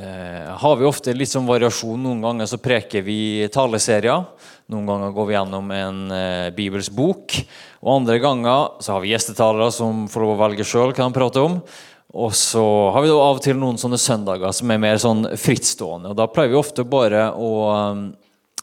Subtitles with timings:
[0.00, 2.00] eh, har vi ofte litt sånn variasjon.
[2.00, 4.24] Noen ganger så preker vi taleserier.
[4.72, 7.36] Noen ganger går vi gjennom en eh, bibelsk bok.
[7.84, 11.16] Og andre ganger så har vi gjestetalere som får lov å velge sjøl hva de
[11.16, 11.60] prater om.
[12.10, 15.28] Og så har vi da av og til noen sånne søndager som er mer sånn
[15.38, 16.10] frittstående.
[16.10, 17.52] Og da pleier vi ofte bare å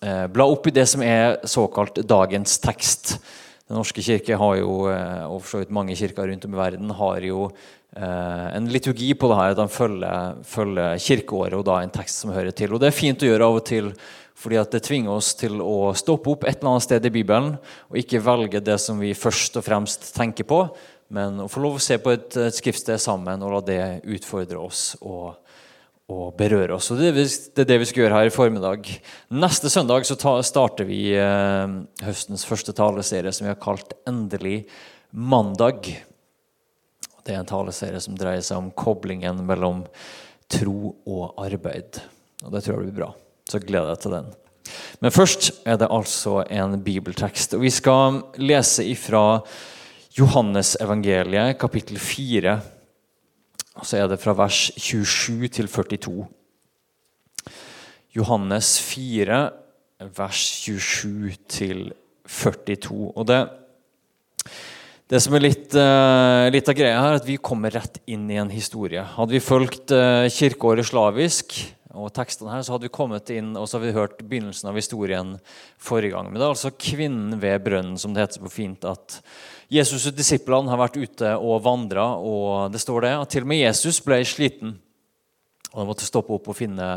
[0.04, 3.18] eh, bla opp i det som er såkalt dagens tekst.
[3.68, 6.60] Den norske kirke har jo, eh, og for så vidt mange kirker rundt om i
[6.60, 9.56] verden har jo eh, en liturgi på det her.
[9.56, 12.72] At de følger, følger, kirkeåret og da en tekst som hører til.
[12.72, 13.92] Og Det er fint å gjøre av og til,
[14.38, 17.56] fordi at det tvinger oss til å stoppe opp et eller annet sted i Bibelen
[17.90, 20.62] og ikke velge det som vi først og fremst tenker på,
[21.10, 24.92] men å få lov å se på et, skriftsted sammen og la det utfordre oss.
[25.02, 25.34] og
[26.08, 26.88] og berøre oss.
[26.94, 28.88] Og det, er det vi skal gjøre her i formiddag.
[29.36, 31.74] Neste søndag så starter vi eh,
[32.08, 34.62] høstens første taleserie som vi har kalt 'Endelig
[35.12, 35.98] mandag'.
[37.28, 39.84] Det er en taleserie som dreier seg om koblingen mellom
[40.48, 42.00] tro og arbeid.
[42.46, 43.12] Og Det tror jeg blir bra.
[43.50, 44.32] Så gleder jeg til den.
[45.02, 47.54] Men først er det altså en bibeltekst.
[47.54, 49.44] Og Vi skal lese ifra
[50.16, 52.77] Johannes evangeliet, kapittel 4
[53.78, 56.26] og så er det fra vers 27 til 42.
[58.18, 59.40] Johannes 4,
[60.18, 61.84] vers 27 til
[62.26, 63.12] 42.
[63.14, 63.40] Og det,
[65.12, 68.26] det som er litt, uh, litt, av greia her, er at vi kommer rett inn
[68.32, 69.04] i en historie.
[69.18, 71.60] Hadde vi fulgt uh, kirkeåret slavisk,
[71.96, 74.80] og tekstene her, så hadde vi kommet inn og så hadde vi hørt begynnelsen av
[74.80, 75.36] historien
[75.80, 76.32] forrige gang.
[76.32, 78.84] Men det er altså kvinnen ved brønnen, som det heter på fint.
[78.86, 79.22] at
[79.72, 83.52] Jesus og disiplene har vært ute og vandra, og det står det at til og
[83.52, 84.78] med Jesus ble sliten.
[85.74, 86.88] Og De måtte stoppe opp og finne,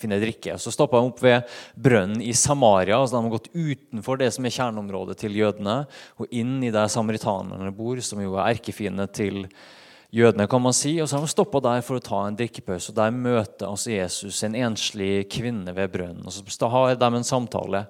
[0.00, 0.54] finne drikke.
[0.56, 1.42] Så stoppa de opp ved
[1.74, 2.96] brønnen i Samaria.
[2.96, 5.82] altså De har gått utenfor det som er kjerneområdet til jødene,
[6.16, 9.80] og inn i der samaritanerne bor, som jo er erkefiendene til jødene.
[10.12, 12.90] Kan man si, og Så har de stoppa der for å ta en drikkepause.
[12.90, 16.26] og Der møter altså Jesus en enslig kvinne ved brønnen.
[16.26, 17.86] og Så har de en samtale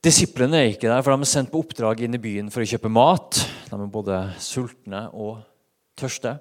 [0.00, 2.64] Disiplene er ikke der, for de er sendt på oppdrag inn i byen for å
[2.64, 3.36] kjøpe mat.
[3.68, 5.42] De er både sultne og
[5.94, 6.38] tørste.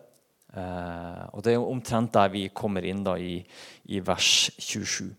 [0.55, 3.43] Eh, og Det er omtrent der vi kommer inn da i,
[3.91, 5.11] i vers 27.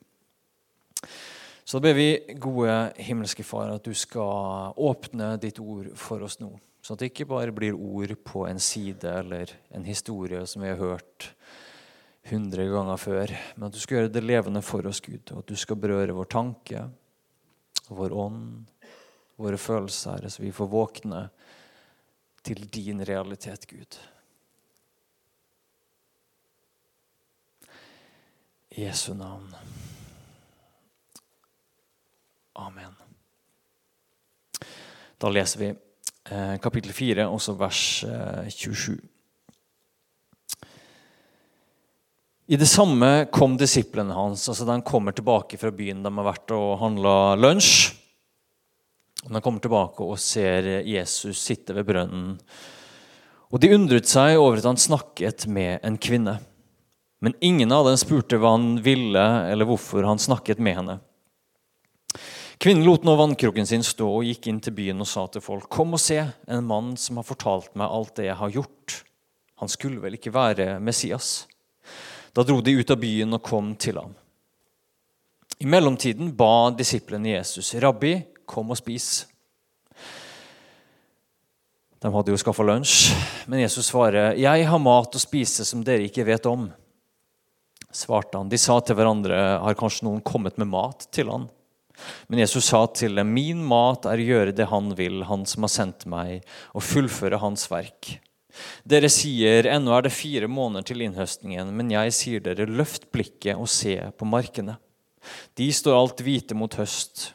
[1.68, 2.08] Så da ber vi,
[2.40, 6.48] gode himmelske Far, at du skal åpne ditt ord for oss nå.
[6.80, 10.72] Så at det ikke bare blir ord på en side eller en historie som vi
[10.72, 11.32] har hørt
[12.30, 15.50] hundre ganger før, men at du skal gjøre det levende for oss, Gud, og at
[15.50, 16.84] du skal berøre vår tanke,
[17.88, 18.68] vår ånd,
[19.40, 21.24] våre følelser, så vi får våkne
[22.44, 23.98] til din realitet, Gud.
[28.70, 29.48] I Jesu navn.
[32.60, 32.94] Amen.
[35.20, 35.70] Da leser vi
[36.62, 38.98] kapittel 4, også vers eh, 27.
[42.50, 44.48] I det samme kom disiplene hans.
[44.50, 47.92] altså De kommer tilbake fra byen de har vært og handla lunsj.
[49.28, 52.38] De kommer tilbake og ser Jesus sitte ved brønnen.
[53.50, 56.38] Og De undret seg over at han snakket med en kvinne.
[57.20, 60.98] Men ingen av dem spurte hva han ville, eller hvorfor han snakket med henne.
[62.60, 65.64] Kvinnen lot nå vannkroken sin stå og gikk inn til byen og sa til folk.:
[65.72, 68.96] Kom og se, en mann som har fortalt meg alt det jeg har gjort.
[69.62, 71.46] Han skulle vel ikke være Messias?
[72.36, 74.12] Da dro de ut av byen og kom til ham.
[75.56, 79.24] I mellomtiden ba disiplene Jesus, 'Rabbi, kom og spis.'
[82.00, 83.14] De hadde jo skaffa lunsj,
[83.48, 86.68] men Jesus svarer, 'Jeg har mat å spise som dere ikke vet om.'
[87.90, 88.48] Svarte han.
[88.50, 91.48] De sa til hverandre, 'Har kanskje noen kommet med mat til han?'
[92.28, 95.62] Men Jesus sa til dem, 'Min mat er å gjøre det han vil, han som
[95.62, 96.44] har sendt meg,
[96.74, 98.18] og fullføre hans verk.'
[98.84, 103.56] Dere sier ennå er det fire måneder til innhøstningen, men jeg sier dere løft blikket
[103.56, 104.76] og se på markene.
[105.54, 107.32] De står alt hvite mot høst.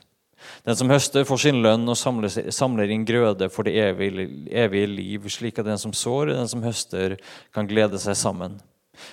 [0.65, 5.27] Den som høster, får sin lønn og samler inn grøde for det evige, evige liv,
[5.29, 7.17] slik at den som sår og den som høster,
[7.53, 8.59] kan glede seg sammen.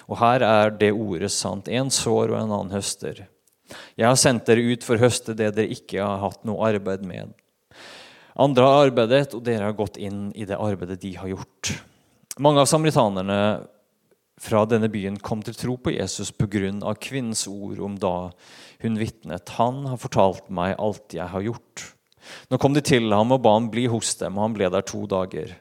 [0.09, 1.69] Og her er det ordet sant.
[1.69, 3.25] En sår og en annen høster.
[3.99, 7.05] Jeg har sendt dere ut for å høste det dere ikke har hatt noe arbeid
[7.07, 7.33] med.
[8.41, 11.75] Andre har arbeidet, og dere har gått inn i det arbeidet de har gjort.
[12.41, 13.39] Mange av samaritanerne
[14.43, 16.95] fra denne byen kom til tro på Jesus pga.
[17.01, 18.33] kvinnens ord om da
[18.83, 19.49] hun vitnet.
[19.59, 21.85] Han har fortalt meg alt jeg har gjort.
[22.49, 24.83] Nå kom de til ham og ba ham bli hos dem, og han ble der
[24.83, 25.55] to dager.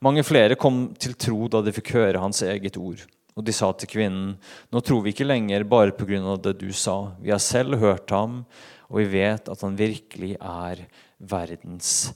[0.00, 3.02] Mange flere kom til tro da de fikk høre hans eget ord.
[3.34, 4.36] Og de sa til kvinnen,
[4.70, 6.36] nå tror vi ikke lenger bare pga.
[6.38, 7.14] det du sa.
[7.18, 8.44] Vi har selv hørt ham,
[8.88, 10.86] og vi vet at han virkelig er
[11.18, 12.14] verdens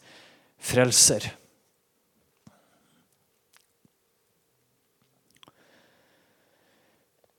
[0.58, 1.32] frelser.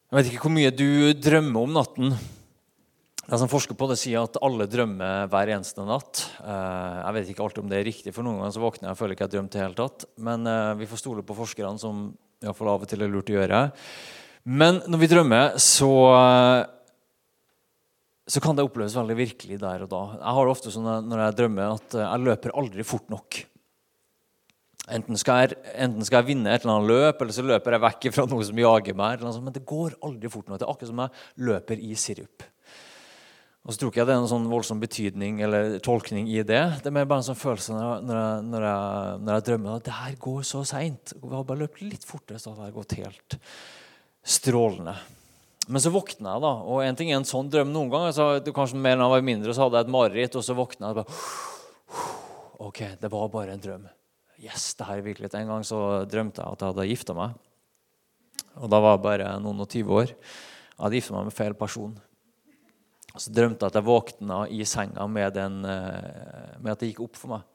[0.09, 2.13] Jeg vet ikke hvor mye du drømmer om natten.
[3.29, 6.23] De som forsker på det, sier at alle drømmer hver eneste natt.
[6.41, 8.95] Eh, jeg vet ikke alltid om det er riktig, for noen ganger så våkner jeg
[8.95, 10.05] og føler ikke jeg har drømt i hele tatt.
[10.25, 12.07] Men eh, vi får stole på forskerne, som
[12.43, 13.61] iallfall av og til er lurt å gjøre.
[14.49, 16.61] Men når vi drømmer, så, eh,
[18.29, 20.03] så kan det oppleves veldig virkelig der og da.
[20.17, 23.41] Jeg har det ofte sånn når jeg drømmer, at jeg løper aldri fort nok.
[24.89, 27.83] Enten skal, jeg, enten skal, jeg, vinne et eller annet løp, eller så løper jeg
[27.85, 29.21] vekk fra noe som jager meg.
[29.21, 30.57] men det går aldri fort nok.
[30.57, 32.47] Det er akkurat som jeg løper i sirup.
[33.67, 36.61] Og så tror ikke jeg det er noen sånn voldsom betydning eller tolkning i det.
[36.79, 39.45] Det er mer bare en sånn følelse når jeg, når jeg, når jeg, når jeg
[39.49, 41.13] drømmer at det her går så seint.
[41.19, 43.37] Vi har bare løpt litt fortere, så hadde det gått helt
[44.23, 44.95] strålende.
[45.69, 46.53] Men så våkna jeg, da.
[46.65, 48.15] Og en ting er en sånn drøm noen ganger.
[48.15, 50.89] Så kanskje mer enn jeg var mindre, så hadde jeg et mareritt, og så våkna
[50.89, 51.19] jeg og bare
[52.59, 53.85] OK, det var bare en drøm.
[54.41, 55.29] Yes, det her er virkelig.
[55.35, 55.79] En gang så
[56.09, 57.37] drømte jeg at jeg hadde gifta meg.
[58.59, 60.11] Og da var jeg bare noen og tyve år.
[60.15, 61.93] Jeg hadde gifta meg med feil person.
[63.19, 67.03] Så drømte jeg at jeg våkna i senga med, den, eh, med, at det gikk
[67.09, 67.47] opp for meg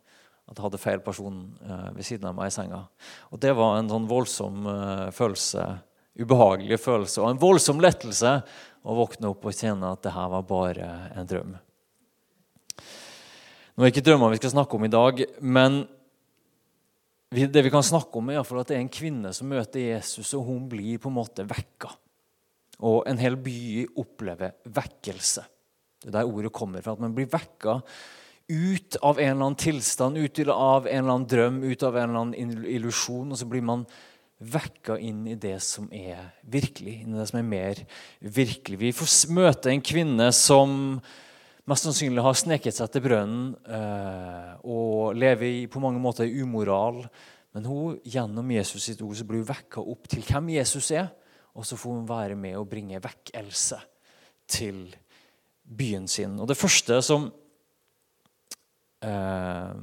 [0.44, 2.82] at jeg hadde feil person eh, ved siden av meg i senga.
[3.32, 5.64] Og det var en sånn voldsom eh, følelse,
[6.20, 8.34] ubehagelig følelse og en voldsom lettelse
[8.84, 11.56] å våkne opp og kjenne at det her var bare en drøm.
[13.75, 15.81] Nå er ikke drømmer vi skal snakke om i dag, men
[17.34, 20.44] det vi kan snakke om, er at det er en kvinne som møter Jesus, og
[20.46, 21.90] hun blir på en måte vekka.
[22.84, 25.43] Og en hel by opplever vekkelse.
[26.05, 26.95] Det er der ordet kommer fra.
[26.95, 27.81] At man blir vekka
[28.49, 32.11] ut av en eller annen tilstand, ut av en eller annen drøm, ut av en
[32.11, 33.33] eller annen illusjon.
[33.33, 33.87] Og så blir man
[34.45, 36.21] vekka inn i det som er
[36.51, 37.81] virkelig, inn i det som er mer
[38.21, 38.81] virkelig.
[38.81, 40.99] Vi får møte en kvinne som
[41.65, 47.05] mest sannsynlig har sneket seg til brønnen eh, og lever på mange måter i umoral.
[47.55, 51.09] Men hun, gjennom Jesus sitt ord så blir hun vekka opp til hvem Jesus er.
[51.55, 53.79] Og så får hun være med og bringe vekkelse
[54.50, 54.89] til
[55.64, 56.38] byen sin.
[56.40, 57.32] Og det første som
[59.05, 59.75] Uh,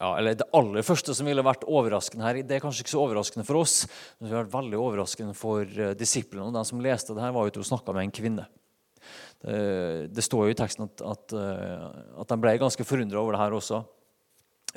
[0.00, 3.02] ja, eller Det aller første som ville vært overraskende her, det er kanskje ikke så
[3.02, 3.74] overraskende for oss,
[4.16, 6.46] men det har vært veldig overraskende for uh, disiplene.
[6.46, 8.46] og De som leste det her, var jo til å snakke med en kvinne.
[9.44, 11.86] Eh, det står jo i teksten at, at, eh,
[12.20, 13.82] at de ble ganske forundra over det her også.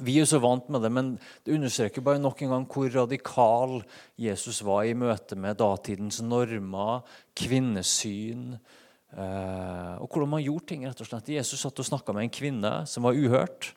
[0.01, 1.09] Vi er jo så vant med det, men
[1.45, 3.83] det understreker bare nok en gang hvor radikal
[4.17, 7.03] Jesus var i møte med datidens normer,
[7.37, 8.71] kvinnesyn eh,
[9.13, 10.85] og hvordan man gjorde ting.
[10.87, 11.31] rett og slett.
[11.35, 13.73] Jesus satt og snakka med en kvinne som var uhørt.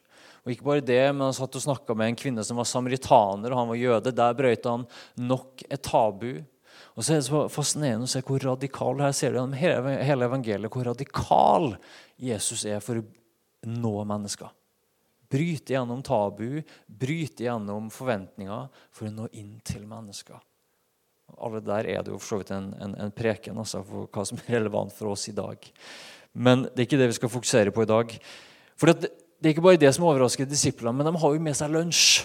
[0.46, 3.50] Og ikke bare det, men Han satt og snakka med en kvinne som var samaritaner,
[3.50, 4.14] og han var jøde.
[4.14, 4.86] Der brøt han
[5.18, 6.44] nok et tabu.
[6.94, 10.28] Og så er det så fascinerende å se hvor radikal her ser du gjennom hele
[10.28, 11.74] evangeliet, hvor radikal
[12.16, 13.04] Jesus er for å
[13.66, 14.52] nå mennesker.
[15.26, 20.38] Bryte gjennom tabu, bryte gjennom forventninger for å nå inn til mennesker.
[21.37, 24.24] Alle der er det jo for så vidt en, en, en preken altså, for hva
[24.29, 25.67] som er relevant for oss i dag.
[26.36, 28.15] Men det er ikke det vi skal fokusere på i dag.
[28.77, 29.10] For det,
[29.41, 32.24] det er ikke bare det som overrasker disiplene, men de har jo med seg lunsj.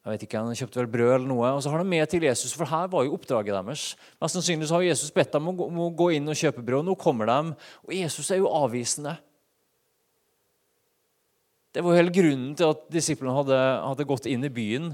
[0.00, 1.48] Jeg vet ikke, Han kjøpte vel brød eller noe.
[1.52, 3.82] Og så har de med til Jesus, for her var jo oppdraget deres.
[4.20, 6.80] Mest sannsynlig så har Jesus bedt dem om å gå inn og kjøpe brød.
[6.80, 7.52] og Nå kommer de,
[7.84, 9.18] og Jesus er jo avvisende.
[11.70, 14.88] Det var jo hele grunnen til at disiplene hadde, hadde, gått inn i byen.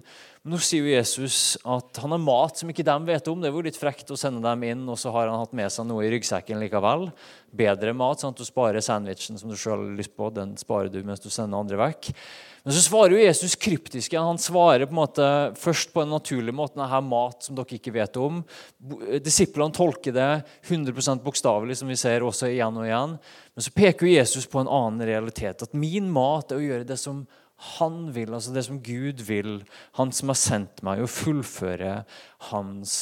[0.45, 3.41] Men nå sier jo Jesus at han har mat som ikke de vet om.
[3.41, 5.73] Det var jo litt frekt å sende dem inn, og så har han hatt med
[5.73, 7.09] seg noe i ryggsekken likevel.
[7.57, 8.21] Bedre mat.
[8.21, 10.29] sånn at Du sparer sandwichen som du sjøl har lyst på.
[10.37, 12.13] Den sparer du mens du sender andre vekk.
[12.67, 14.17] Men så svarer jo Jesus kryptisk.
[14.19, 16.75] Han svarer på en måte først på en naturlig måte.
[16.81, 18.41] Denne mat som dere ikke vet om.
[19.23, 20.31] Disiplene tolker det
[20.67, 23.15] 100% bokstavelig, som vi ser også igjen og igjen.
[23.55, 25.63] Men så peker jo Jesus på en annen realitet.
[25.63, 27.23] At min mat er å gjøre det som
[27.79, 29.61] han vil, altså det som Gud vil.
[30.01, 32.01] Han som har sendt meg, å fullføre
[32.51, 32.97] hans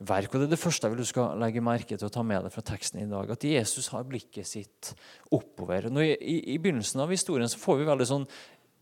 [0.00, 0.32] verk.
[0.32, 2.46] Og Det er det første jeg vil du skal legge merke til og ta med
[2.46, 3.32] deg fra teksten i dag.
[3.32, 4.94] At Jesus har blikket sitt
[5.32, 5.90] oppover.
[5.92, 8.28] Nå, i, i, begynnelsen av historien så får vi veldig sånn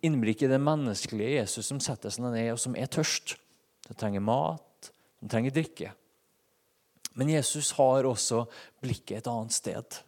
[0.05, 3.37] innblikk i det menneskelige Jesus som setter seg ned, og som er tørst.
[3.89, 4.91] Som trenger mat,
[5.21, 5.93] som trenger drikke.
[7.19, 8.45] Men Jesus har også
[8.85, 9.99] blikket et annet sted.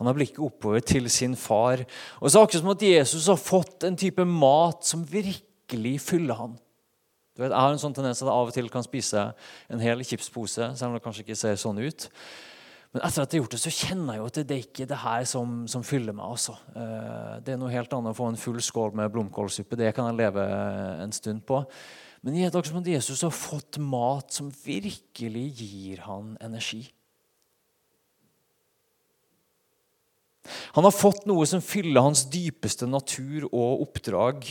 [0.00, 1.82] Han har blikket oppover til sin far.
[2.20, 5.98] Og så er det akkurat som at Jesus har fått en type mat som virkelig
[6.06, 6.54] fyller han.
[7.36, 9.26] Du vet, jeg har en sånn tendens at jeg av og til kan spise
[9.68, 12.08] en hel chipspose, selv om det kanskje ikke ser sånn ut.
[12.90, 14.86] Men etter at jeg har gjort det, så kjenner jeg jo at det er ikke
[14.90, 16.26] det her som, som fyller meg.
[16.34, 16.56] også.
[16.74, 19.78] Eh, det er noe helt annet å få en full skål med blomkålsuppe.
[19.78, 20.46] Det kan jeg leve
[21.04, 21.62] en stund på.
[22.20, 26.82] Men det er akkurat som at Jesus har fått mat som virkelig gir han energi.
[30.74, 34.46] Han har fått noe som fyller hans dypeste natur og oppdrag.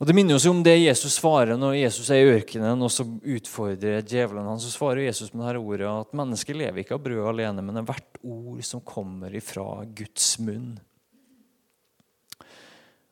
[0.00, 3.04] Og Det minner oss om det Jesus svarer når Jesus er i ørkenen og så
[3.04, 4.48] utfordrer djevelen.
[4.48, 7.82] Han så svarer Jesus med dette ordet at mennesket lever ikke av brød alene, men
[7.82, 10.78] av hvert ord som kommer ifra Guds munn.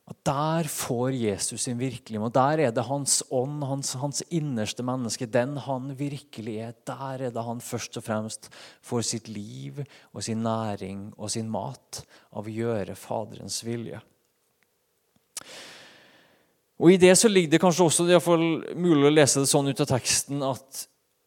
[0.08, 4.80] At Der får Jesus sin virkelige og Der er det hans ånd, hans, hans, innerste
[4.80, 6.76] menneske, den han virkelig er.
[6.88, 8.48] Der er det han først og fremst
[8.80, 14.00] får sitt liv og sin næring og sin mat av å gjøre Faderens vilje.
[16.78, 19.66] Og I det så ligger det kanskje også det er mulig å lese det sånn
[19.66, 20.84] ut av teksten at,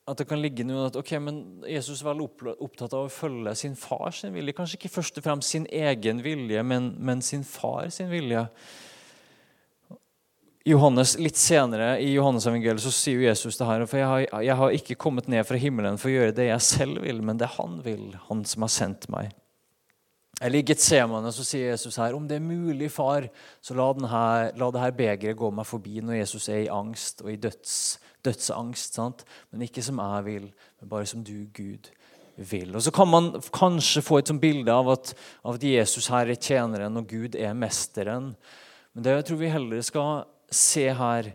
[0.07, 3.55] at det kan ligge noe at ok, men Jesus er veldig opptatt av å følge
[3.59, 4.55] sin far sin vilje.
[4.55, 8.45] Kanskje ikke først og fremst sin egen vilje, men, men sin far sin vilje.
[10.63, 13.85] Johannes, Litt senere i Johannes evangeliet så sier Jesus det her.
[13.89, 16.67] for jeg har, jeg har ikke kommet ned fra himmelen for å gjøre det jeg
[16.67, 19.33] selv vil, men det han vil, han som har sendt meg.
[20.41, 23.27] Eller I Getsemane så sier Jesus her om det er mulig, far,
[23.61, 24.21] så la, denne,
[24.57, 27.75] la det her begeret gå meg forbi når Jesus er i angst og i døds,
[28.25, 28.97] dødsangst.
[28.97, 29.21] Sant?
[29.53, 30.49] Men ikke som jeg vil,
[30.81, 31.91] men bare som du, Gud,
[32.49, 32.75] vil.
[32.75, 35.13] Og Så kan man kanskje få et sånt bilde av at,
[35.45, 38.33] av at Jesus her er tjeneren og Gud er mesteren.
[38.93, 41.33] Men det jeg tror vi heller skal se her,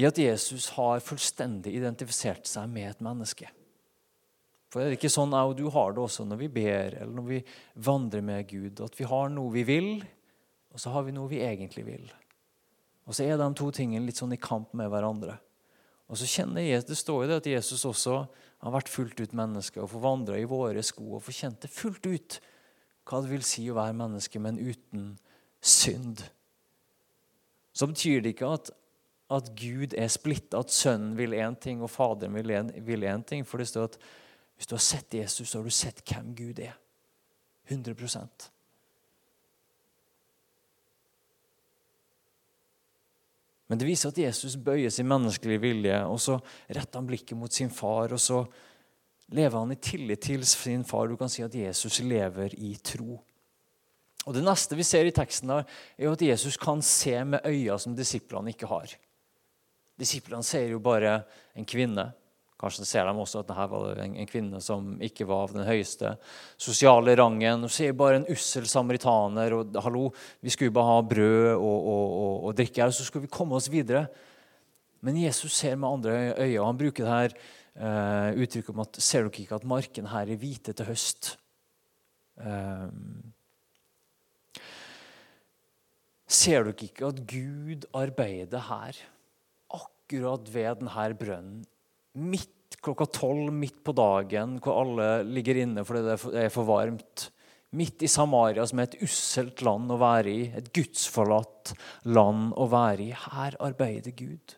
[0.00, 3.50] i at Jesus har fullstendig identifisert seg med et menneske.
[4.72, 7.12] For det er ikke sånn jeg og du har det også når vi ber eller
[7.12, 7.40] når vi
[7.84, 8.80] vandrer med Gud.
[8.80, 9.90] At vi har noe vi vil,
[10.72, 12.06] og så har vi noe vi egentlig vil.
[13.04, 15.36] Og så er de to tingene litt sånn i kamp med hverandre.
[16.08, 18.22] Og så kjenner jeg, Det står jo det at Jesus også
[18.62, 22.38] har vært fullt ut menneske og forvandra i våre sko og forkjente fullt ut
[23.08, 25.16] hva det vil si å være menneske, men uten
[25.60, 26.22] synd.
[27.74, 28.70] Så betyr det ikke at,
[29.32, 33.44] at Gud er splitta, at Sønnen vil én ting og Faderen vil én ting.
[33.48, 33.98] For det står at
[34.62, 36.76] hvis du har sett Jesus, så har du sett hvem Gud er.
[37.66, 38.44] 100%
[43.66, 46.36] Men det viser at Jesus bøyer sin menneskelige vilje, og så
[46.68, 48.12] retter han blikket mot sin far.
[48.14, 48.42] Og så
[49.34, 51.08] lever han i tillit til sin far.
[51.10, 53.16] Du kan si at Jesus lever i tro.
[54.28, 55.66] Og Det neste vi ser i teksten, her,
[55.96, 58.94] er jo at Jesus kan se med øyne som disiplene ikke har.
[59.98, 61.22] Disiplene ser jo bare
[61.56, 62.12] en kvinne
[62.62, 65.66] Kanskje ser de også at dette var en, en, kvinne som ikke var av den
[65.66, 66.12] høyeste
[66.54, 67.64] sosiale rangen.
[67.66, 69.56] Hun ser bare en ussel samaritaner.
[69.56, 70.04] og hallo,
[70.38, 73.58] Vi skulle bare ha brød og, og, og, og drikke her, så skulle vi komme
[73.58, 74.06] oss videre.
[75.02, 76.60] Men Jesus ser med andre øyne.
[76.60, 80.30] og Han bruker det her eh, uttrykket om at ser dere ikke at marken her
[80.30, 81.32] er hvite til høst?
[82.38, 82.86] Eh,
[86.30, 89.02] ser dere ikke at Gud arbeider her,
[89.82, 91.66] akkurat ved denne brønnen?
[92.18, 97.28] Midt klokka tolv midt på dagen, hvor alle ligger inne fordi det er for varmt.
[97.72, 101.72] Midt i Samaria, som er et usselt land å være i, et gudsforlatt
[102.12, 103.14] land å være i.
[103.16, 104.56] Her arbeider Gud.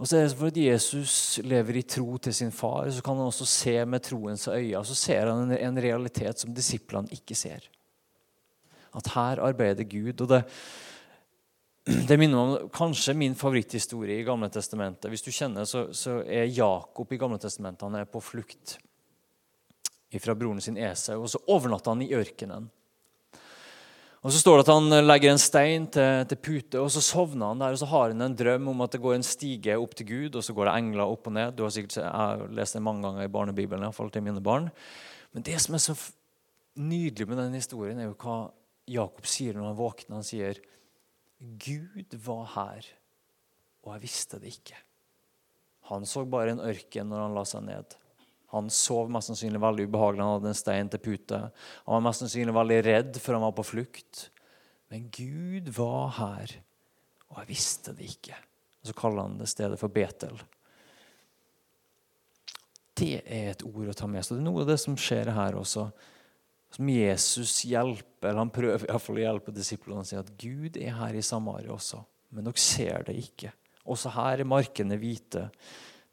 [0.00, 3.28] Og så er det fordi Jesus lever i tro til sin far, så kan han
[3.28, 4.84] også se med troens øyne.
[4.86, 7.66] Så ser han en realitet som disiplene ikke ser.
[8.96, 10.20] At her arbeider Gud.
[10.20, 10.44] og det
[11.84, 15.08] det minner om kanskje min favoritthistorie i Gamle Testamentet.
[15.08, 18.76] Hvis du kjenner, så, så er Jakob i Gamle Testamentet han er på flukt
[20.20, 21.22] fra broren sin Esau.
[21.22, 22.68] Og så overnatter han i ørkenen.
[24.20, 27.54] Og Så står det at han legger en stein til, til, pute, og så sovner
[27.54, 27.72] han der.
[27.72, 30.36] og Så har han en drøm om at det går en stige opp til Gud,
[30.36, 31.54] og så går det engler opp og ned.
[31.56, 34.68] Du har sikkert jeg har lest det mange ganger i barnebibelen, iallfall til mine barn.
[35.32, 35.96] Men det som er så
[36.76, 38.50] nydelig med den historien, er jo hva
[38.90, 40.18] Jakob sier når han våkner.
[40.18, 40.60] Han sier
[41.40, 42.86] Gud var her,
[43.84, 44.76] og jeg visste det ikke.
[45.90, 47.96] Han så bare en ørken når han la seg ned.
[48.50, 50.22] Han sov mest sannsynlig veldig ubehagelig.
[50.22, 51.38] Han hadde en stein til pute.
[51.86, 54.22] Han var mest sannsynlig veldig redd før han var på flukt.
[54.90, 56.54] Men Gud var her,
[57.30, 58.38] og jeg visste det ikke.
[58.82, 60.40] Og Så kaller han det stedet for Betel.
[63.00, 64.36] Det er et ord å ta med seg.
[64.36, 65.88] Det er noe av det som skjer her også
[66.70, 70.78] som Jesus hjelper, eller han prøver i hvert fall å hjelpe disiplene sier at Gud
[70.78, 73.50] er her i Samaria også, men dere ser det ikke.
[73.90, 75.48] Også her er markene hvite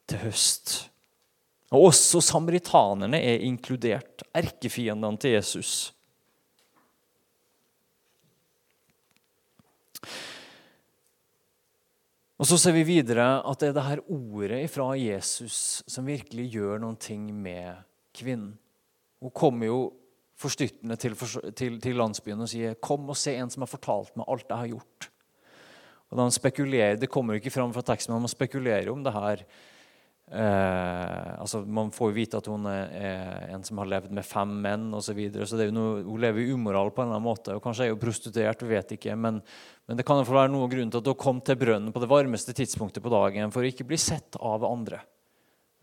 [0.10, 0.78] til høst.
[1.76, 5.92] Og Også samaritanerne er inkludert, erkefiendene til Jesus.
[12.38, 16.52] Og Så ser vi videre at det er det her ordet fra Jesus som virkelig
[16.54, 17.82] gjør noen ting med
[18.16, 18.54] kvinnen.
[19.20, 19.80] Hun kommer jo
[20.38, 21.16] forstyrrende til,
[21.58, 24.58] til, til, landsbyen og sier 'Kom og se en som har fortalt meg alt jeg
[24.58, 25.10] har gjort'.
[26.12, 29.14] Og han spekulerer, Det kommer jo ikke fram fra teksten, men man spekulerer om det
[29.14, 29.44] her
[30.28, 32.90] Eh, altså Man får jo vite at hun er
[33.56, 35.06] en som har levd med fem menn osv.
[35.08, 37.56] Så, videre, så er hun lever i umoral på en eller annen måte.
[37.56, 39.16] og Kanskje er hun prostituert, vi vet ikke.
[39.16, 39.40] Men,
[39.88, 42.12] men det kan jo være noen grunn til at hun kom til brønnen på det
[42.12, 45.00] varmeste tidspunktet på dagen for å ikke bli sett av andre.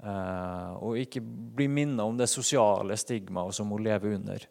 [0.04, 4.46] Eh, og ikke bli minnet om det sosiale stigmaet som hun lever under.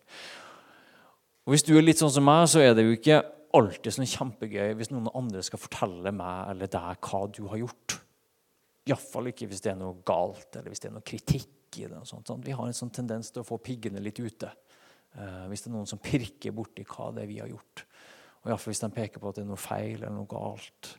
[1.46, 3.20] Og Hvis du er litt sånn som meg, så er det jo ikke
[3.54, 7.98] alltid sånn kjempegøy hvis noen andre skal fortelle meg eller deg hva du har gjort.
[8.90, 12.00] Iallfall ikke hvis det er noe galt eller hvis det er noe kritikk i det.
[12.10, 12.46] Sånt, sånt.
[12.46, 15.76] Vi har en sånn tendens til å få piggene litt ute uh, hvis det er
[15.76, 17.86] noen som pirker borti hva det er vi har gjort.
[18.42, 20.96] Og Iallfall hvis de peker på at det er noe feil eller noe galt.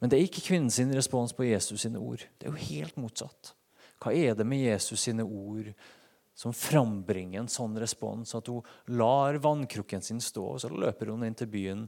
[0.00, 2.26] Men det er ikke kvinnens respons på Jesus sine ord.
[2.36, 3.54] Det er jo helt motsatt.
[4.02, 5.72] Hva er det med Jesus sine ord
[6.36, 8.64] som frambringer en sånn respons at hun
[8.98, 11.86] lar vannkrukken sin stå, og så løper hun inn til byen,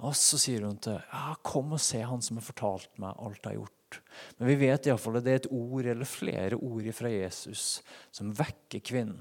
[0.00, 3.44] og så sier hun til ja, 'Kom og se han som har fortalt meg alt
[3.44, 4.00] jeg har gjort.'
[4.38, 8.32] Men vi vet iallfall at det er et ord eller flere ord fra Jesus som
[8.32, 9.20] vekker kvinnen.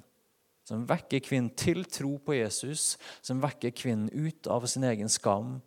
[0.63, 5.59] Som vekker kvinnen til tro på Jesus, som vekker kvinnen ut av sin egen skam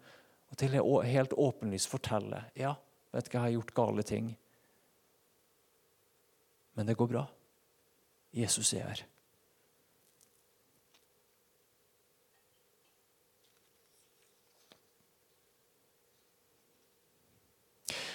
[0.49, 2.76] og til helt åpenlyst fortelle ja,
[3.12, 4.37] vet du hva, jeg har gjort gale ting.
[6.74, 7.26] Men det går bra.
[8.34, 9.04] Jesus er her.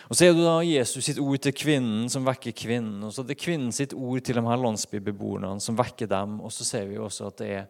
[0.09, 3.03] Og Så er det da Jesus sitt ord til kvinnen som vekker kvinnen.
[3.05, 6.39] Og så er det kvinnen sitt ord til de her landsbybeboerne som vekker dem.
[6.41, 7.67] Og så ser vi også at det er,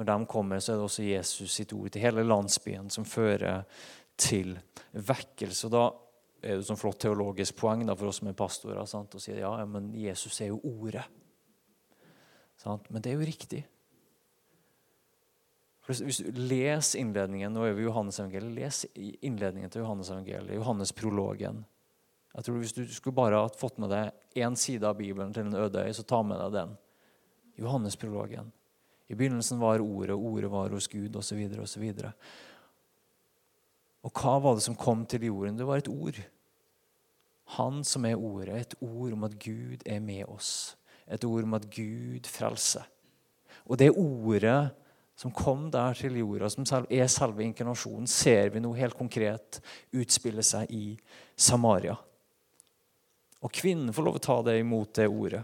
[0.00, 3.66] når de kommer, så er det også Jesus sitt ord til hele landsbyen som fører
[4.16, 4.54] til
[4.92, 5.68] vekkelse.
[5.68, 5.84] Og da
[6.42, 9.34] er det et sånn flott teologisk poeng da, for oss som er pastorer å si
[9.38, 11.04] ja, men Jesus er jo ordet.
[12.58, 12.88] Sant?
[12.90, 13.62] Men det er jo riktig.
[15.86, 20.94] Hvis du leser innledningen nå er vi Johannes evangeliet, les innledningen til Johannes evangeliet, Johannes
[20.94, 21.64] prologen.
[22.32, 25.44] Jeg tror Hvis du skulle bare ha fått med deg én side av Bibelen til
[25.44, 26.76] en øde øy, så ta med deg den.
[27.60, 28.48] Johannes-prologen.
[29.12, 31.42] I begynnelsen var Ordet, Ordet var hos Gud, osv.
[31.60, 31.84] osv.
[34.02, 35.58] Og hva var det som kom til jorden?
[35.58, 36.16] Det var et ord.
[37.58, 38.60] Han som er Ordet.
[38.60, 40.76] Et ord om at Gud er med oss.
[41.06, 42.86] Et ord om at Gud frelser.
[43.68, 44.72] Og det ordet
[45.22, 49.60] som kom der til jorda, som er selve inkarnasjonen, ser vi nå helt konkret
[49.94, 50.96] utspille seg i
[51.36, 51.94] Samaria.
[53.42, 55.42] Og kvinnen får lov å ta det imot det ordet.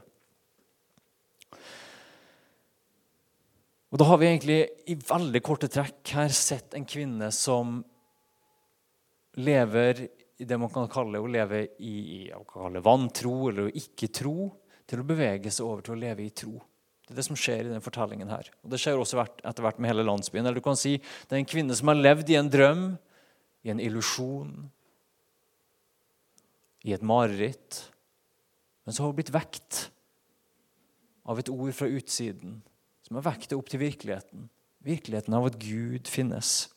[3.89, 4.59] Og Da har vi egentlig
[4.91, 7.79] i veldig korte trekk her sett en kvinne som
[9.39, 12.31] lever i det man kan kalle å leve i
[12.85, 14.53] vantro eller ikke-tro,
[14.89, 16.55] til å bevege seg over til å leve i tro.
[17.05, 18.29] Det er det som skjer i denne fortellingen.
[18.29, 18.51] her.
[18.63, 20.45] Og Det skjer også etter hvert med hele landsbyen.
[20.45, 22.99] Eller du kan si Det er en kvinne som har levd i en drøm,
[23.65, 24.71] i en illusjon,
[26.85, 27.91] i et mareritt.
[28.85, 29.91] Men så har hun blitt vekt
[31.25, 32.63] av et ord fra utsiden
[33.05, 34.49] som har vekt det opp til virkeligheten.
[34.85, 36.69] Virkeligheten av at Gud finnes.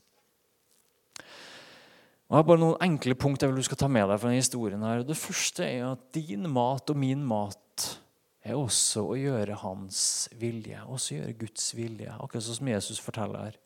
[2.31, 4.29] Og Jeg har bare noen enkle punkt jeg vil du skal ta med deg fra
[4.29, 4.83] denne historien.
[4.87, 5.01] her.
[5.03, 7.99] Det første er at din mat og min mat
[8.47, 10.79] er også å gjøre hans vilje.
[10.87, 13.59] Også gjøre Guds vilje, akkurat sånn som Jesus forteller her.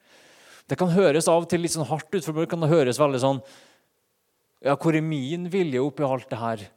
[0.65, 3.21] Det kan høres av og til litt sånn hardt ut, for det kan høres veldig
[3.21, 3.45] sånn
[4.65, 6.67] ja, Hvor er min vilje oppi alt det her?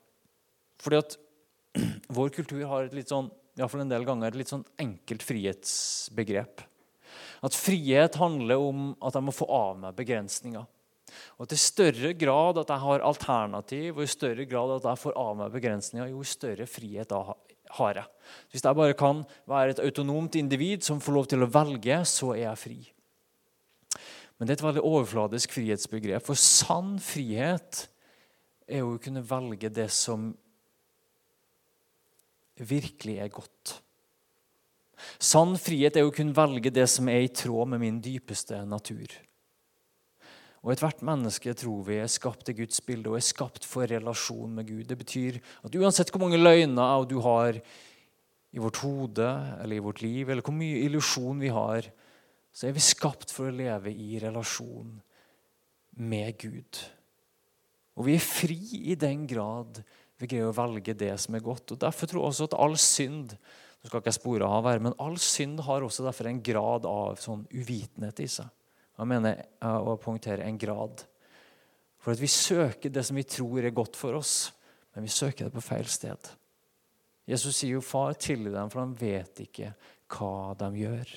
[0.85, 1.17] Fordi at
[2.21, 5.25] vår kultur har et litt sånn, i fall en del ganger, et litt sånn enkelt
[5.25, 6.69] frihetsbegrep.
[7.41, 10.69] At frihet handler om at jeg må få av meg begrensninger.
[11.39, 15.17] Og til større grad at jeg har alternativ, og i større grad at jeg får
[15.19, 17.23] av meg begrensninger, jo større frihet da
[17.79, 18.09] har jeg.
[18.53, 22.33] Hvis jeg bare kan være et autonomt individ som får lov til å velge, så
[22.37, 22.79] er jeg fri.
[24.39, 26.23] Men det er et veldig overfladisk frihetsbegrep.
[26.25, 27.89] For sann frihet
[28.69, 30.31] er jo å kunne velge det som
[32.59, 33.79] virkelig er godt.
[35.23, 38.61] Sann frihet er jo å kunne velge det som er i tråd med min dypeste
[38.67, 39.11] natur.
[40.65, 44.57] Og Ethvert menneske tror vi er skapt i Guds bilde og er skapt for relasjon
[44.57, 44.87] med Gud.
[44.91, 47.61] Det betyr at uansett hvor mange løgner du har
[48.49, 49.29] i vårt hode
[49.63, 51.87] eller i vårt liv, eller hvor mye illusjon vi har,
[52.51, 54.97] så er vi skapt for å leve i relasjon
[56.01, 56.83] med Gud.
[57.99, 58.59] Og vi er fri
[58.91, 59.83] i den grad
[60.19, 61.75] vi greier å velge det som er godt.
[61.75, 63.35] Og Derfor tror jeg også at all synd
[63.79, 66.87] nå skal ikke jeg spore av her, men all synd har også derfor en grad
[66.89, 68.49] av sånn uvitenhet i seg.
[68.99, 71.05] Jeg mener å poengtere en grad.
[72.03, 74.51] For at vi søker det som vi tror er godt for oss,
[74.95, 76.31] men vi søker det på feil sted.
[77.29, 79.75] Jesus sier jo 'Far, tilgi dem, for han vet ikke
[80.09, 81.17] hva de gjør'.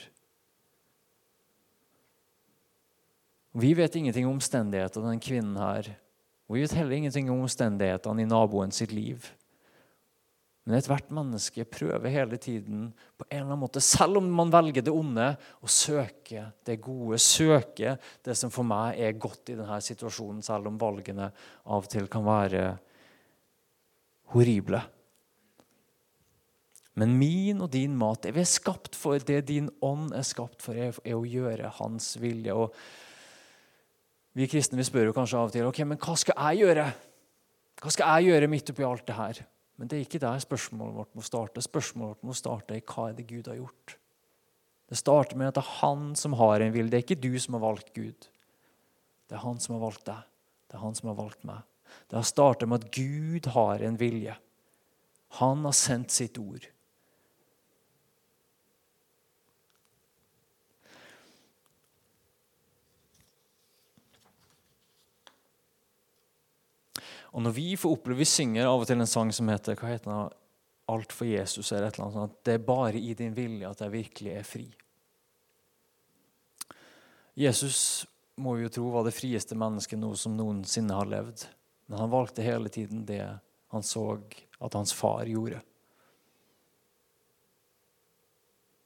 [3.52, 5.88] Vi vet ingenting om omstendighetene den kvinnen her.
[6.48, 9.28] Og vi vet heller ingenting om omstendighetene i naboen sitt liv.
[10.62, 14.86] Men ethvert menneske prøver hele tiden på en eller annen måte, selv om man velger
[14.86, 17.18] det onde, å søke det gode.
[17.18, 21.32] Søke det som for meg er godt i denne situasjonen, selv om valgene
[21.66, 22.66] av og til kan være
[24.36, 24.84] horrible.
[27.00, 30.62] Men min og din mat, det vi er skapt for, det din ånd er skapt
[30.62, 32.54] for, er, å gjøre hans vilje.
[32.54, 32.76] Og
[34.38, 36.86] vi kristne vi spør jo kanskje av og til ok, men hva skal jeg gjøre.
[37.82, 39.42] Hva skal jeg gjøre midt oppi alt det her?
[39.82, 41.62] Men det er ikke der spørsmålet vårt må starte.
[41.66, 43.96] Spørsmålet vårt må starte i hva er det Gud har gjort.
[44.92, 46.92] Det starter med at det er han som har en vilje.
[46.92, 48.28] Det er ikke du som har valgt Gud.
[49.26, 50.28] Det er han som har valgt deg.
[50.70, 51.66] Det er han som har valgt meg.
[52.12, 54.36] Det har startet med at Gud har en vilje.
[55.42, 56.68] Han har sendt sitt ord.
[67.32, 69.94] Og når vi får oppleve, Vi synger av og til en sang som heter hva
[69.94, 70.38] heter den?
[70.92, 71.72] Alt for Jesus.
[71.72, 72.44] eller et eller annet sånt.
[72.44, 74.68] Det er bare i din vilje at jeg virkelig er fri.
[77.36, 81.46] Jesus må vi jo tro var det frieste mennesket noe som noensinne har levd.
[81.88, 83.24] Men han valgte hele tiden det
[83.72, 84.20] han så
[84.60, 85.62] at hans far gjorde.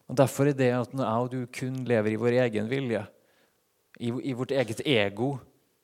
[0.06, 3.02] Og Derfor er det at når jeg og du kun lever i vår egen vilje,
[3.98, 5.38] i, i vårt eget ego,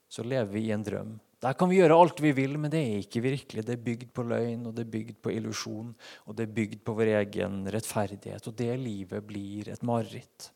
[0.08, 1.12] så lever vi i en drøm.
[1.42, 3.64] Der kan vi gjøre alt vi vil, men det er ikke virkelig.
[3.66, 5.88] Det er bygd på løgn, og det er bygd på illusjon,
[6.30, 8.46] og det er bygd på vår egen rettferdighet.
[8.46, 10.52] Og det livet blir et mareritt.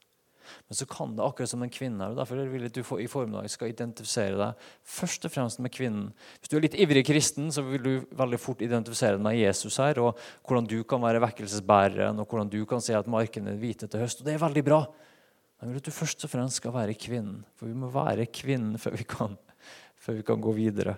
[0.69, 2.07] Men så kan det akkurat som en kvinne.
[2.07, 5.75] og Derfor vil jeg at du i formiddag skal identifisere deg først og fremst med
[5.75, 6.13] kvinnen.
[6.39, 9.81] Hvis du er litt ivrig kristen, så vil du veldig fort identifisere deg med Jesus
[9.83, 13.59] her, og hvordan du kan være vekkelsesbæreren, og hvordan du kan se at markene er
[13.59, 14.23] hvite til høst.
[14.23, 14.85] Og det er veldig bra.
[15.59, 17.43] Men vil at du først og fremst skal være kvinnen.
[17.59, 19.35] For vi må være kvinnen før vi kan
[20.07, 20.95] før vi kan gå videre.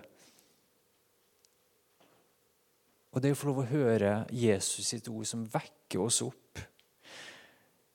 [3.17, 6.61] Og det å få lov å høre Jesus sitt ord som vekker oss opp.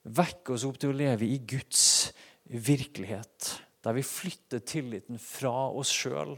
[0.09, 2.09] Vekker oss opp til å leve i Guds
[2.49, 3.51] virkelighet.
[3.85, 6.33] Der vi flytter tilliten fra oss sjøl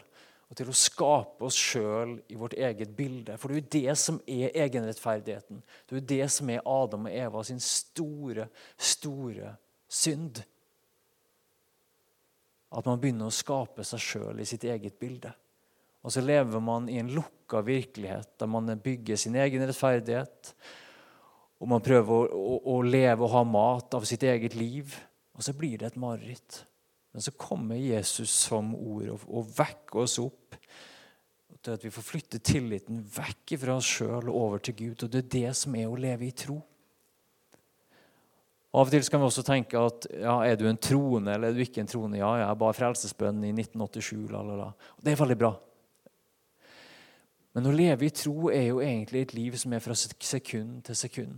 [0.45, 3.33] og til å skape oss sjøl i vårt eget bilde.
[3.41, 5.63] For det er jo det som er egenrettferdigheten.
[5.63, 8.45] Det er jo det som er Adam og Eva sin store,
[8.77, 9.55] store
[9.89, 10.43] synd.
[12.75, 15.31] At man begynner å skape seg sjøl i sitt eget bilde.
[16.05, 20.51] Og så lever man i en lukka virkelighet der man bygger sin egen rettferdighet.
[21.63, 24.93] Og man prøver å, å, å leve og ha mat av sitt eget liv.
[25.33, 26.61] Og så blir det et mareritt.
[27.15, 30.57] Men så kommer Jesus som ord og, og vekker oss opp
[31.65, 35.05] til at vi får flytte tilliten vekk fra oss sjøl og over til Gud.
[35.07, 36.59] Og det er det som er å leve i tro.
[38.75, 41.55] Av og til kan vi også tenke at ja, er du en troende eller er
[41.55, 42.19] du ikke en troende?
[42.19, 44.33] Ja, jeg ba frelsesbønn i 1987.
[44.35, 45.53] og Det er veldig bra.
[47.55, 50.97] Men å leve i tro er jo egentlig et liv som er fra sekund til
[50.99, 51.37] sekund.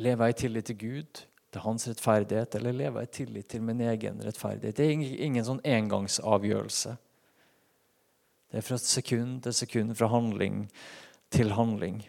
[0.00, 1.20] Lever jeg i tillit til Gud,
[1.52, 4.78] til hans rettferdighet, eller lever jeg i tillit til min egen rettferdighet?
[4.78, 6.96] Det er ingen sånn engangsavgjørelse.
[8.48, 10.64] Det er fra sekund til sekund, fra handling
[11.34, 12.00] til handling.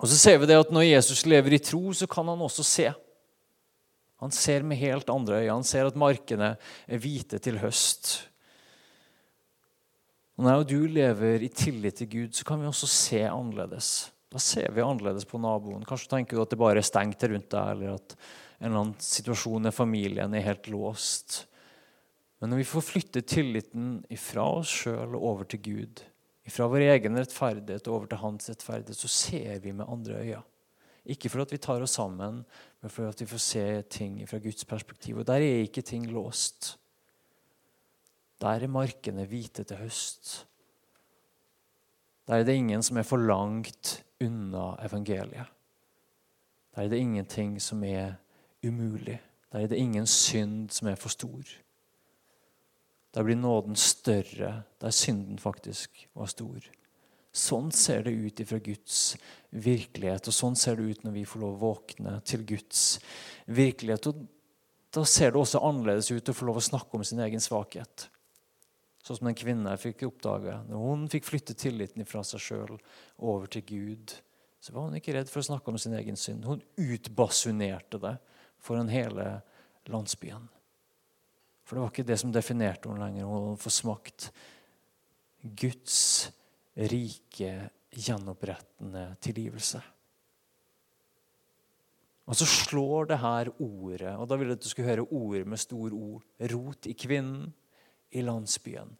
[0.00, 2.64] Og så ser vi det at Når Jesus lever i tro, så kan han også
[2.64, 2.88] se.
[4.20, 5.58] Han ser med helt andre øyne.
[5.60, 6.54] Han ser at markene
[6.88, 8.26] er hvite til høst.
[10.36, 14.10] Og Når du lever i tillit til Gud, så kan vi også se annerledes.
[14.30, 15.84] Da ser vi annerledes på naboen.
[15.84, 18.14] Kanskje tenker du at det bare er stengt rundt deg, eller at
[18.60, 21.42] en eller annen situasjon i familien er helt låst.
[22.40, 26.04] Men når vi får flytte tilliten fra oss sjøl og over til Gud,
[26.48, 30.42] fra vår egen rettferdighet over til hans rettferdighet, så ser vi med andre øyne.
[31.04, 32.44] Ikke for at vi tar oss sammen,
[32.80, 35.18] men for at vi får se ting fra Guds perspektiv.
[35.18, 36.76] Og der er ikke ting låst.
[38.40, 40.46] Der er markene hvite til høst.
[42.28, 45.48] Der er det ingen som er for langt unna evangeliet.
[46.74, 48.12] Der er det ingenting som er
[48.64, 49.20] umulig.
[49.52, 51.42] Der er det ingen synd som er for stor.
[53.14, 56.62] Der blir nåden større der synden faktisk var stor.
[57.30, 59.16] Sånn ser det ut ifra Guds
[59.54, 62.98] virkelighet, og sånn ser det ut når vi får lov å våkne til Guds
[63.46, 64.08] virkelighet.
[64.10, 64.24] Og
[64.94, 68.08] da ser det også annerledes ut å få lov å snakke om sin egen svakhet.
[69.06, 70.58] Sånn som den kvinnen fikk oppdage.
[70.68, 72.74] Når hun fikk flytte tilliten fra seg sjøl
[73.16, 74.16] over til Gud,
[74.60, 76.44] så var hun ikke redd for å snakke om sin egen synd.
[76.44, 78.16] Hun utbasunerte det
[78.60, 79.38] foran hele
[79.90, 80.50] landsbyen
[81.70, 83.28] For det var ikke det som definerte henne lenger.
[83.30, 84.24] Hun hadde fått smakt
[85.54, 85.98] Guds
[86.90, 87.52] rike,
[87.94, 89.78] gjenopprettende tilgivelse.
[92.26, 95.94] Og så slår det her ordet, og da ville du skulle høre ordet med stor
[95.94, 97.52] ord, rot i kvinnen,
[98.10, 98.90] i landsbyen.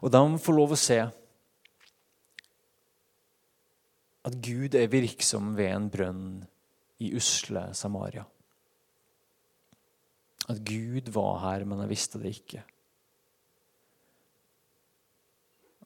[0.00, 1.00] Og da må vi få lov å se
[4.22, 6.26] at Gud er virksom ved en brønn
[7.02, 8.24] i usle Samaria.
[10.50, 12.62] At Gud var her, men jeg visste det ikke.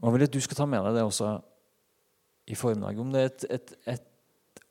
[0.00, 1.30] Og Jeg vil at du skal ta med deg det også
[2.52, 3.00] i formiddag.
[3.00, 4.12] Om det er et, et, et,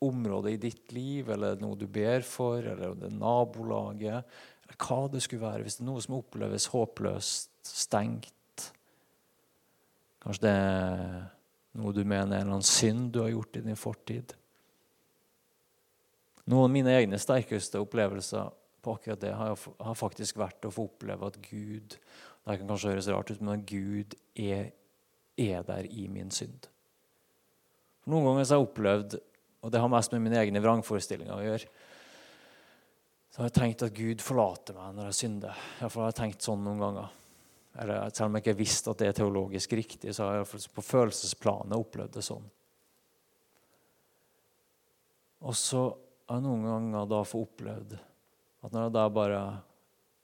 [0.06, 4.34] område i ditt liv, eller noe du ber for, eller det er nabolaget,
[4.66, 5.64] eller hva det skulle være.
[5.66, 8.34] Hvis det er noe som oppleves håpløst, stengt
[10.26, 11.16] Kanskje det er
[11.78, 14.34] noe du mener er en eller annen synd du har gjort i din fortid.
[16.50, 18.50] Noen av mine egne sterkeste opplevelser
[18.86, 19.58] på akkurat det har,
[19.98, 21.98] faktisk vært å få oppleve at Gud
[22.46, 24.68] Det kan kanskje høres rart ut, men at Gud er,
[25.34, 26.68] er der i min synd.
[28.04, 29.16] For Noen ganger har jeg opplevd,
[29.66, 31.72] og det har mest med mine egne vrangforestillinger å gjøre,
[33.34, 35.64] så har jeg tenkt at Gud forlater meg når jeg synder.
[35.80, 37.18] Iallfall har jeg tenkt sånn noen ganger.
[37.82, 40.84] Eller, selv om jeg ikke visste at det er teologisk riktig, så har jeg på
[40.86, 42.46] følelsesplanet opplevd det sånn.
[45.46, 45.82] Og så
[46.26, 47.98] har jeg noen ganger da fått opplevd
[48.66, 49.42] at når jeg da bare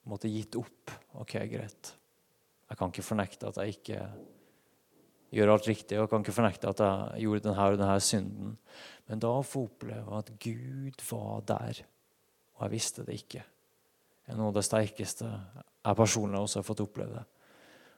[0.09, 1.91] måtte gitt opp OK, greit.
[2.71, 3.99] Jeg kan ikke fornekte at jeg ikke
[5.35, 8.55] gjør alt riktig, og jeg kan ikke fornekte at jeg gjorde denne og denne synden.
[9.07, 11.83] Men da å få oppleve at Gud var der,
[12.55, 13.43] og jeg visste det ikke,
[14.27, 17.23] er noe av det sterkeste jeg personlig også har fått oppleve.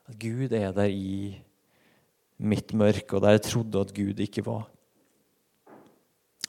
[0.10, 1.34] At Gud er der i
[2.44, 4.66] mitt mørke, og der jeg trodde at Gud ikke var.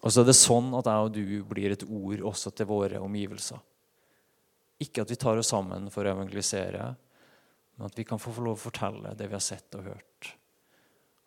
[0.05, 3.01] Og så er det sånn at jeg og du blir et ord også til våre
[3.01, 3.61] omgivelser.
[4.85, 6.91] Ikke at vi tar oss sammen for å evangelisere,
[7.75, 10.35] men at vi kan få lov å fortelle det vi har sett og hørt.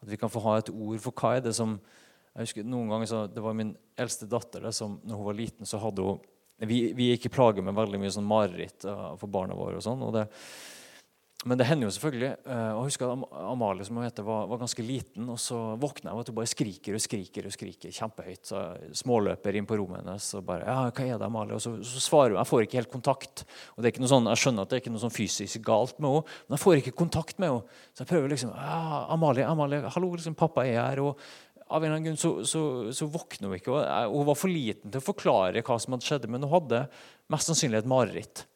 [0.03, 0.99] At vi kan få ha et ord.
[1.01, 1.79] For hva er det som
[2.37, 5.37] jeg husker noen ganger så, Det var min eldste datter det, som når hun var
[5.39, 6.19] liten, så hadde hun
[6.69, 9.77] Vi, vi er ikke plaget med veldig mye sånn mareritt uh, for barna våre.
[9.77, 10.23] og sånn, og det
[11.45, 12.31] men det hender jo selvfølgelig.
[12.49, 15.27] Eh, og jeg husker at Amalie som hun heter, var, var, ganske liten.
[15.29, 18.41] og Så våkner jeg og hun bare skriker og skriker og skriker kjempehøyt.
[18.49, 18.61] Så
[19.03, 21.59] småløper inn på rommet hennes og bare ja, hva er det, Amalie?
[21.59, 22.39] Og så, så, svarer hun.
[22.41, 23.45] Jeg får ikke helt kontakt.
[23.75, 25.67] og det er ikke noe sånn, Jeg skjønner at det er ikke noe sånn fysisk
[25.69, 27.79] galt med henne, men jeg får ikke kontakt med henne.
[27.93, 28.81] Så jeg prøver liksom ja,
[29.13, 31.05] Amalie, Amalie, hallo, liksom, pappa er her.
[31.05, 31.21] og
[31.67, 32.61] av en eller annen grunn så, så,
[32.95, 33.77] så våkner hun ikke.
[33.77, 36.85] og Hun var for liten til å forklare hva som hadde skjedd, men hun hadde
[37.29, 38.47] mest sannsynlig et mareritt.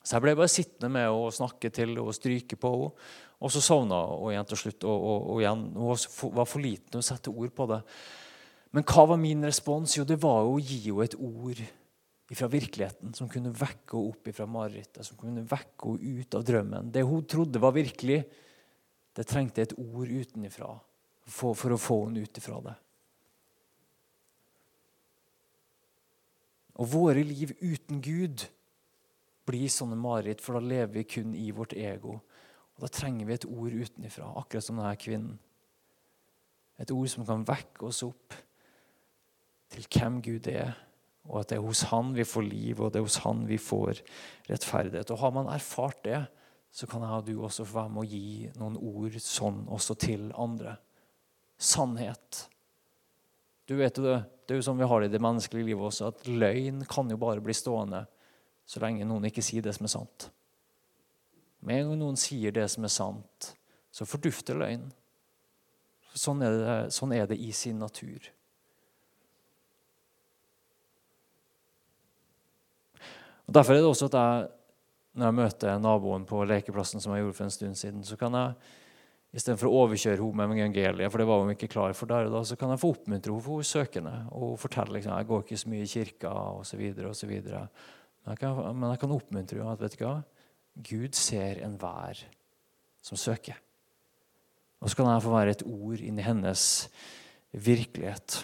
[0.00, 3.08] Så jeg ble bare sittende med henne og snakke til og stryke på henne.
[3.40, 4.84] Og så sovna hun igjen til slutt.
[4.84, 5.66] Og, og, og igjen.
[5.76, 7.80] Hun var for liten til å sette ord på det.
[8.76, 9.96] Men hva var min respons?
[9.96, 11.62] Jo, det var jo å gi henne et ord
[12.30, 16.44] fra virkeligheten som kunne vekke henne opp fra marerittet, som kunne vekke henne ut av
[16.46, 16.92] drømmen.
[16.94, 18.20] Det hun trodde var virkelig,
[19.16, 20.70] det trengte et ord utenifra
[21.26, 22.76] for, for å få henne ut ifra det.
[26.80, 28.46] Og våre liv uten Gud
[29.50, 32.20] bli sånne mareritt, for da lever vi kun i vårt ego.
[32.76, 35.38] Og Da trenger vi et ord utenifra, akkurat som denne kvinnen.
[36.80, 38.36] Et ord som kan vekke oss opp
[39.70, 40.72] til hvem Gud er,
[41.28, 43.58] og at det er hos Han vi får liv, og det er hos Han vi
[43.60, 44.00] får
[44.48, 45.10] rettferdighet.
[45.12, 46.22] Og Har man erfart det,
[46.72, 49.96] så kan jeg og du også få være med å gi noen ord sånn også
[49.98, 50.76] til andre.
[51.58, 52.46] Sannhet.
[53.66, 55.90] Du vet jo det, det er jo sånn vi har det i det menneskelige livet
[55.90, 58.06] også, at løgn kan jo bare bli stående
[58.70, 60.28] så lenge noen ikke sier det som er sant.
[61.66, 63.54] Med en gang noen sier det som er sant,
[63.90, 64.92] så fordufter løgnen.
[66.14, 68.30] Sånn er, det, sånn er det i sin natur.
[73.46, 74.48] Og Derfor er det også at jeg,
[75.18, 78.38] når jeg møter naboen på lekeplassen, som jeg gjorde for en stund siden, så kan
[78.38, 78.76] jeg
[79.30, 82.32] Istedenfor å overkjøre henne med evangeliet, for det var hun ikke klar for der og
[82.34, 85.44] da, så kan jeg få oppmuntre henne for hun søkende og fortelle liksom, jeg går
[85.44, 87.44] ikke så mye i kirka osv.
[88.24, 90.14] Men jeg kan, men jeg kan oppmuntre henne at vet du hva?
[90.86, 92.22] Gud ser enhver
[93.04, 93.58] som søker.
[94.80, 96.62] Og så kan jeg få være et ord inn i hennes
[97.52, 98.40] virkelighet.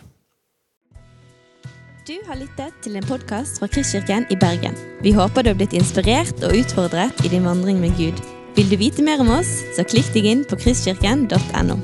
[2.06, 4.76] Du har lyttet til en podkast fra Kristkirken i Bergen.
[5.02, 8.20] Vi håper du har blitt inspirert og utfordret i din vandring med Gud.
[8.56, 11.80] Vil du vite mer om oss, så klikk deg inn på kristkirken.no.